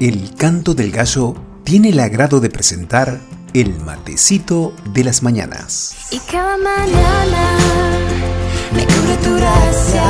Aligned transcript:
El 0.00 0.34
canto 0.34 0.72
del 0.72 0.92
gallo 0.92 1.34
tiene 1.62 1.90
el 1.90 2.00
agrado 2.00 2.40
de 2.40 2.48
presentar 2.48 3.20
el 3.52 3.78
matecito 3.80 4.72
de 4.94 5.04
las 5.04 5.22
mañanas. 5.22 5.94
Y 6.10 6.18
cada 6.20 6.56
mañana 6.56 7.58
me 8.74 8.86
cubre 8.86 9.16
tu 9.22 9.34
gracia. 9.36 10.02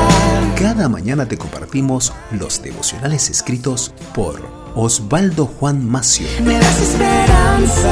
Cada 0.57 0.89
mañana 0.89 1.27
te 1.27 1.37
compartimos 1.37 2.13
los 2.31 2.63
devocionales 2.63 3.31
escritos 3.31 3.93
por 4.15 4.41
Osvaldo 4.77 5.47
Juan 5.47 5.85
Macio. 5.85 6.29
Me 6.45 6.55
das 6.55 6.81
esperanza, 6.83 7.91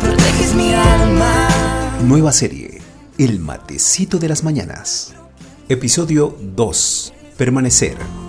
proteges 0.00 0.54
mi 0.54 0.72
alma. 0.72 1.48
Nueva 2.04 2.30
serie, 2.30 2.80
El 3.18 3.40
matecito 3.40 4.20
de 4.20 4.28
las 4.28 4.44
mañanas. 4.44 5.14
Episodio 5.68 6.38
2. 6.40 7.12
Permanecer. 7.36 8.25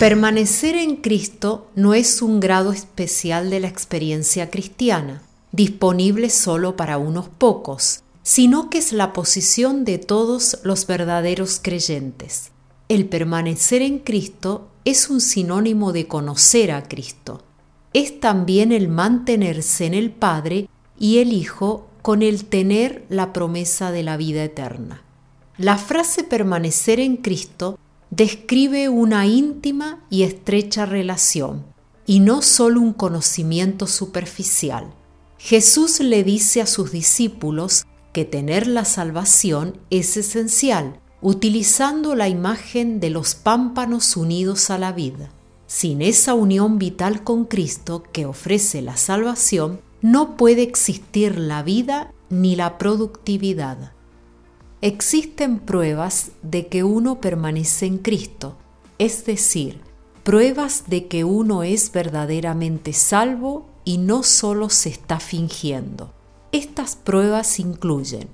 Permanecer 0.00 0.76
en 0.76 0.96
Cristo 0.96 1.68
no 1.74 1.92
es 1.92 2.22
un 2.22 2.40
grado 2.40 2.72
especial 2.72 3.50
de 3.50 3.60
la 3.60 3.68
experiencia 3.68 4.48
cristiana, 4.48 5.20
disponible 5.52 6.30
solo 6.30 6.74
para 6.74 6.96
unos 6.96 7.28
pocos, 7.28 8.02
sino 8.22 8.70
que 8.70 8.78
es 8.78 8.94
la 8.94 9.12
posición 9.12 9.84
de 9.84 9.98
todos 9.98 10.58
los 10.64 10.86
verdaderos 10.86 11.60
creyentes. 11.62 12.50
El 12.88 13.10
permanecer 13.10 13.82
en 13.82 13.98
Cristo 13.98 14.70
es 14.86 15.10
un 15.10 15.20
sinónimo 15.20 15.92
de 15.92 16.08
conocer 16.08 16.70
a 16.72 16.88
Cristo. 16.88 17.42
Es 17.92 18.20
también 18.20 18.72
el 18.72 18.88
mantenerse 18.88 19.84
en 19.84 19.92
el 19.92 20.12
Padre 20.12 20.70
y 20.98 21.18
el 21.18 21.34
Hijo 21.34 21.90
con 22.00 22.22
el 22.22 22.46
tener 22.46 23.04
la 23.10 23.34
promesa 23.34 23.92
de 23.92 24.02
la 24.02 24.16
vida 24.16 24.44
eterna. 24.44 25.02
La 25.58 25.76
frase 25.76 26.24
permanecer 26.24 27.00
en 27.00 27.18
Cristo 27.18 27.78
describe 28.10 28.88
una 28.88 29.26
íntima 29.26 30.04
y 30.10 30.22
estrecha 30.24 30.84
relación, 30.84 31.64
y 32.06 32.20
no 32.20 32.42
solo 32.42 32.80
un 32.80 32.92
conocimiento 32.92 33.86
superficial. 33.86 34.92
Jesús 35.38 36.00
le 36.00 36.24
dice 36.24 36.60
a 36.60 36.66
sus 36.66 36.92
discípulos 36.92 37.86
que 38.12 38.24
tener 38.24 38.66
la 38.66 38.84
salvación 38.84 39.78
es 39.90 40.16
esencial, 40.16 41.00
utilizando 41.22 42.14
la 42.14 42.28
imagen 42.28 42.98
de 42.98 43.10
los 43.10 43.34
pámpanos 43.34 44.16
unidos 44.16 44.70
a 44.70 44.78
la 44.78 44.92
vida. 44.92 45.30
Sin 45.66 46.02
esa 46.02 46.34
unión 46.34 46.78
vital 46.78 47.22
con 47.22 47.44
Cristo 47.44 48.02
que 48.12 48.26
ofrece 48.26 48.82
la 48.82 48.96
salvación, 48.96 49.80
no 50.02 50.36
puede 50.36 50.62
existir 50.62 51.38
la 51.38 51.62
vida 51.62 52.12
ni 52.28 52.56
la 52.56 52.76
productividad. 52.76 53.92
Existen 54.82 55.58
pruebas 55.58 56.30
de 56.40 56.68
que 56.68 56.84
uno 56.84 57.20
permanece 57.20 57.84
en 57.84 57.98
Cristo, 57.98 58.56
es 58.98 59.26
decir, 59.26 59.82
pruebas 60.24 60.84
de 60.86 61.06
que 61.06 61.22
uno 61.22 61.62
es 61.64 61.92
verdaderamente 61.92 62.94
salvo 62.94 63.68
y 63.84 63.98
no 63.98 64.22
solo 64.22 64.70
se 64.70 64.88
está 64.88 65.20
fingiendo. 65.20 66.14
Estas 66.50 66.96
pruebas 66.96 67.60
incluyen 67.60 68.30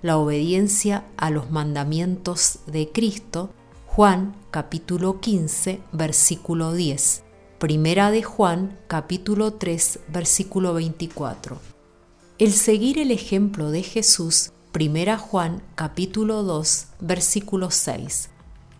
la 0.00 0.18
obediencia 0.18 1.04
a 1.16 1.30
los 1.30 1.50
mandamientos 1.50 2.60
de 2.68 2.90
Cristo, 2.92 3.50
Juan 3.86 4.36
capítulo 4.52 5.18
15, 5.18 5.80
versículo 5.90 6.74
10, 6.74 7.24
Primera 7.58 8.12
de 8.12 8.22
Juan 8.22 8.78
capítulo 8.86 9.54
3, 9.54 9.98
versículo 10.06 10.74
24. 10.74 11.58
El 12.38 12.52
seguir 12.52 13.00
el 13.00 13.10
ejemplo 13.10 13.72
de 13.72 13.82
Jesús 13.82 14.52
Primera 14.78 15.18
Juan 15.18 15.60
capítulo 15.74 16.44
2 16.44 16.86
versículo 17.00 17.72
6. 17.72 18.30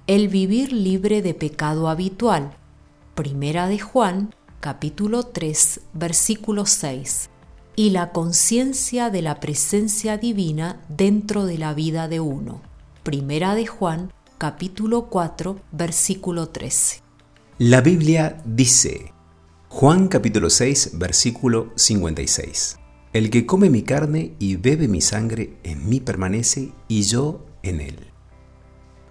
El 0.07 0.29
vivir 0.29 0.73
libre 0.73 1.23
de 1.23 1.35
pecado 1.35 1.89
habitual. 1.89 2.57
Primera 3.17 3.67
de 3.67 3.81
Juan 3.81 4.33
capítulo 4.61 5.25
3 5.25 5.81
versículo 5.95 6.67
6. 6.67 7.31
Y 7.75 7.91
la 7.91 8.13
conciencia 8.13 9.11
de 9.11 9.23
la 9.23 9.41
presencia 9.41 10.19
divina 10.19 10.81
dentro 10.89 11.47
de 11.47 11.59
la 11.59 11.75
vida 11.75 12.07
de 12.07 12.21
uno. 12.21 12.61
Primera 13.03 13.57
de 13.57 13.67
Juan 13.67 14.13
capítulo 14.39 15.07
4 15.07 15.59
versículo 15.73 16.49
13. 16.51 17.03
La 17.59 17.81
Biblia 17.81 18.41
dice, 18.45 19.13
Juan 19.69 20.07
capítulo 20.07 20.49
6 20.49 20.93
versículo 20.97 21.73
56. 21.75 22.79
El 23.19 23.31
que 23.31 23.47
come 23.47 23.69
mi 23.69 23.83
carne 23.83 24.37
y 24.39 24.55
bebe 24.55 24.87
mi 24.87 25.01
sangre 25.01 25.57
en 25.65 25.89
mí 25.89 25.99
permanece 25.99 26.71
y 26.87 27.03
yo 27.03 27.45
en 27.65 27.81
él. 27.81 27.99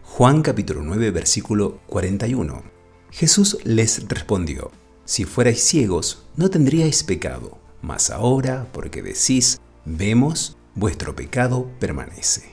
Juan 0.02 0.44
capítulo 0.44 0.82
9 0.82 1.12
versículo 1.12 1.82
41. 1.88 2.64
Jesús 3.12 3.58
les 3.66 4.08
respondió, 4.08 4.72
Si 5.04 5.26
fuerais 5.26 5.62
ciegos, 5.62 6.24
no 6.38 6.50
tendríais 6.50 7.04
pecado, 7.04 7.58
mas 7.82 8.10
ahora, 8.10 8.70
porque 8.72 9.04
decís, 9.04 9.60
vemos, 9.84 10.56
vuestro 10.74 11.14
pecado 11.14 11.70
permanece. 11.78 12.46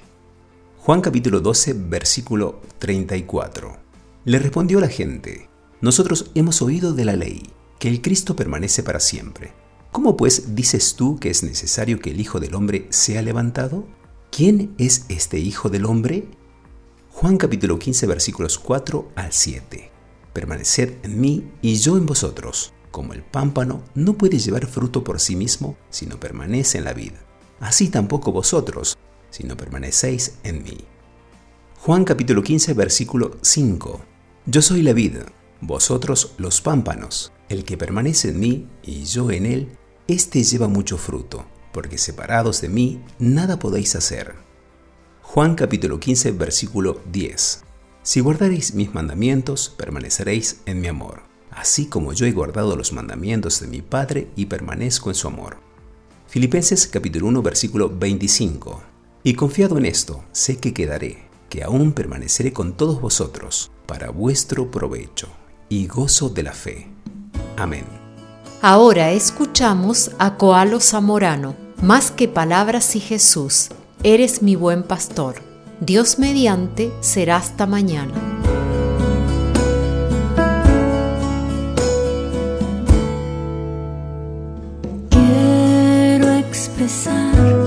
Juan 0.80 1.02
capítulo 1.02 1.38
12 1.38 1.74
versículo 1.74 2.62
34. 2.80 3.76
Le 4.24 4.40
respondió 4.40 4.80
la 4.80 4.88
gente, 4.88 5.48
Nosotros 5.80 6.32
hemos 6.34 6.62
oído 6.62 6.94
de 6.94 7.04
la 7.04 7.14
ley, 7.14 7.44
que 7.78 7.88
el 7.88 8.02
Cristo 8.02 8.34
permanece 8.34 8.82
para 8.82 8.98
siempre. 8.98 9.52
¿Cómo 9.94 10.16
pues 10.16 10.56
dices 10.56 10.96
tú 10.96 11.20
que 11.20 11.30
es 11.30 11.44
necesario 11.44 12.00
que 12.00 12.10
el 12.10 12.20
Hijo 12.20 12.40
del 12.40 12.56
Hombre 12.56 12.88
sea 12.90 13.22
levantado? 13.22 13.86
¿Quién 14.32 14.74
es 14.76 15.06
este 15.08 15.38
Hijo 15.38 15.70
del 15.70 15.84
Hombre? 15.84 16.26
Juan 17.12 17.36
capítulo 17.36 17.78
15 17.78 18.08
versículos 18.08 18.58
4 18.58 19.12
al 19.14 19.32
7. 19.32 19.92
Permaneced 20.32 20.94
en 21.04 21.20
mí 21.20 21.48
y 21.62 21.76
yo 21.76 21.96
en 21.96 22.06
vosotros. 22.06 22.72
Como 22.90 23.12
el 23.12 23.22
pámpano 23.22 23.84
no 23.94 24.14
puede 24.14 24.40
llevar 24.40 24.66
fruto 24.66 25.04
por 25.04 25.20
sí 25.20 25.36
mismo 25.36 25.76
si 25.90 26.06
no 26.06 26.18
permanece 26.18 26.78
en 26.78 26.84
la 26.86 26.92
vid. 26.92 27.12
Así 27.60 27.88
tampoco 27.88 28.32
vosotros, 28.32 28.98
si 29.30 29.44
no 29.44 29.56
permanecéis 29.56 30.38
en 30.42 30.64
mí. 30.64 30.78
Juan 31.78 32.04
capítulo 32.04 32.42
15 32.42 32.74
versículo 32.74 33.36
5. 33.42 34.00
Yo 34.46 34.60
soy 34.60 34.82
la 34.82 34.92
vid, 34.92 35.18
vosotros 35.60 36.32
los 36.36 36.60
pámpanos. 36.60 37.30
El 37.48 37.62
que 37.64 37.76
permanece 37.76 38.30
en 38.30 38.40
mí 38.40 38.66
y 38.82 39.04
yo 39.04 39.30
en 39.30 39.46
él, 39.46 39.78
este 40.06 40.42
lleva 40.42 40.68
mucho 40.68 40.98
fruto, 40.98 41.46
porque 41.72 41.98
separados 41.98 42.60
de 42.60 42.68
mí 42.68 43.00
nada 43.18 43.58
podéis 43.58 43.96
hacer. 43.96 44.34
Juan 45.22 45.54
capítulo 45.54 45.98
15 45.98 46.32
versículo 46.32 47.00
10. 47.10 47.62
Si 48.02 48.20
guardaréis 48.20 48.74
mis 48.74 48.92
mandamientos, 48.92 49.74
permaneceréis 49.76 50.60
en 50.66 50.80
mi 50.80 50.88
amor, 50.88 51.22
así 51.50 51.86
como 51.86 52.12
yo 52.12 52.26
he 52.26 52.32
guardado 52.32 52.76
los 52.76 52.92
mandamientos 52.92 53.60
de 53.60 53.66
mi 53.66 53.80
Padre 53.80 54.28
y 54.36 54.46
permanezco 54.46 55.08
en 55.08 55.14
su 55.14 55.26
amor. 55.26 55.56
Filipenses 56.28 56.86
capítulo 56.86 57.28
1 57.28 57.42
versículo 57.42 57.88
25. 57.88 58.82
Y 59.22 59.34
confiado 59.34 59.78
en 59.78 59.86
esto, 59.86 60.22
sé 60.32 60.58
que 60.58 60.74
quedaré, 60.74 61.28
que 61.48 61.64
aún 61.64 61.92
permaneceré 61.92 62.52
con 62.52 62.76
todos 62.76 63.00
vosotros, 63.00 63.70
para 63.86 64.10
vuestro 64.10 64.70
provecho 64.70 65.28
y 65.70 65.86
gozo 65.86 66.28
de 66.28 66.42
la 66.42 66.52
fe. 66.52 66.88
Amén. 67.56 68.03
Ahora 68.66 69.10
escuchamos 69.10 70.12
a 70.18 70.38
Coalo 70.38 70.80
Zamorano, 70.80 71.54
más 71.82 72.10
que 72.10 72.28
palabras 72.28 72.96
y 72.96 73.00
Jesús, 73.00 73.68
eres 74.02 74.40
mi 74.40 74.56
buen 74.56 74.82
pastor. 74.84 75.34
Dios 75.80 76.18
mediante 76.18 76.90
será 77.00 77.36
hasta 77.36 77.66
mañana. 77.66 78.14
Quiero 85.10 86.32
expresar 86.32 87.63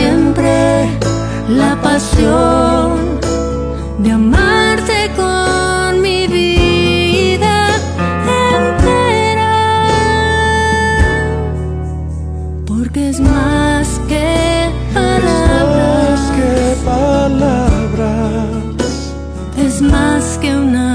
siempre 0.00 0.88
la 1.48 1.72
pasión 1.82 3.20
de 4.02 4.10
amarte 4.12 4.98
con 5.20 6.00
mi 6.00 6.20
vida 6.26 7.56
entera. 8.60 9.54
Porque 12.66 13.00
es 13.10 13.20
más 13.20 13.86
que 14.10 14.28
palabras. 14.94 16.20
Es 16.20 16.20
más 16.20 16.20
que 16.38 16.52
palabras. 16.92 18.48
Es 19.66 19.82
más 19.82 20.24
que 20.42 20.50
una 20.66 20.89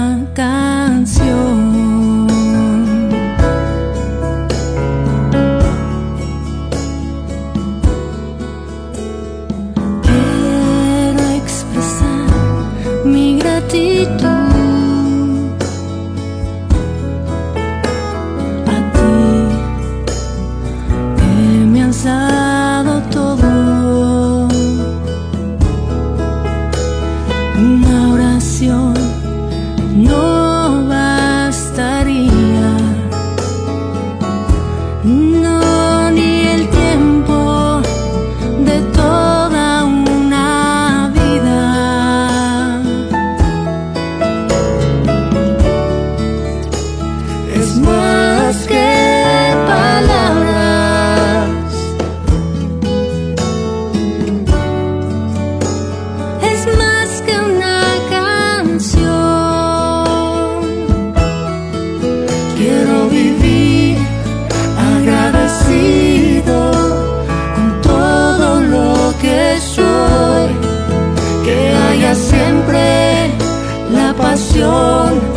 alone 74.76 75.35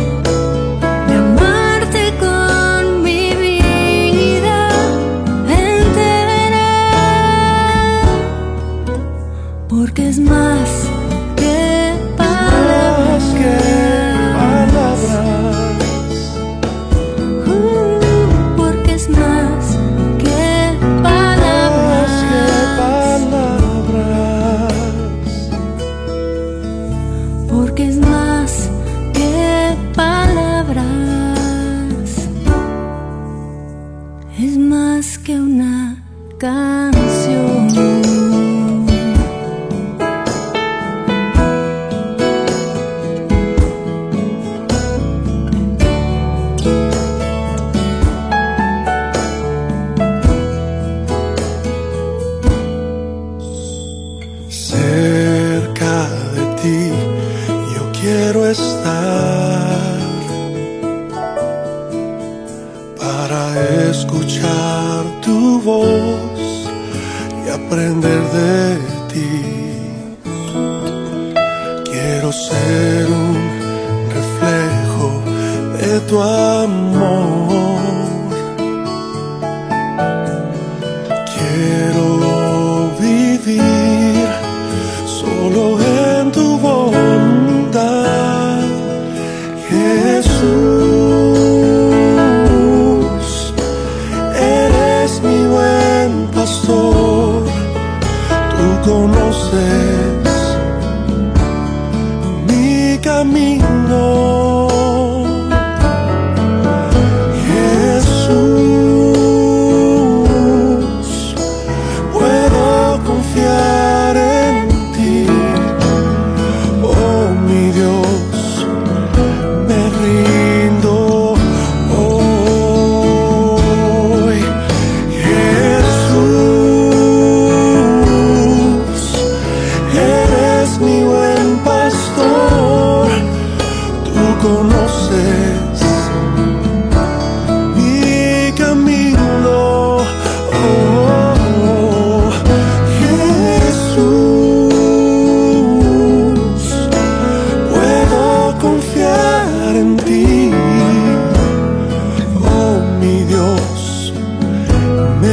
quiero 58.01 58.45
estar 58.45 59.99
para 62.97 63.89
escuchar 63.89 65.03
tu 65.21 65.61
voz 65.61 66.69
y 67.45 67.49
aprender 67.49 68.21
de 68.37 68.77
ti. 69.11 69.41
Quiero 71.91 72.31
ser 72.31 73.07
un 73.09 73.35
reflejo 74.15 75.21
de 75.77 75.99
tu 76.01 76.21
amor. 76.21 77.38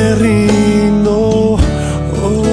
Oh, 0.07 0.09
me 0.09 0.15
rindo 0.15 1.57
hoy. 2.23 2.47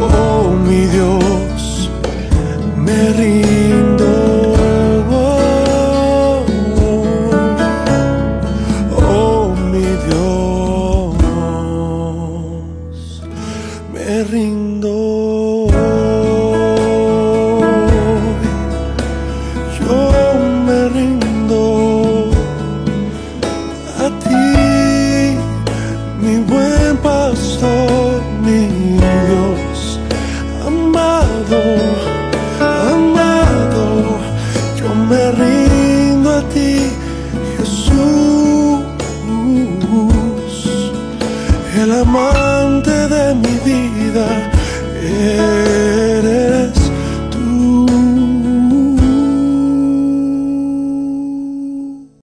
Oh 0.00 0.52
mi 0.66 0.86
Dios, 0.86 1.90
me 2.76 3.12
rindo. 3.12 4.12
Oh, 5.10 6.44
oh, 6.76 7.24
oh 9.00 9.54
mi 9.70 9.88
Dios, 10.06 11.22
me 13.94 14.24
rindo. 14.24 15.11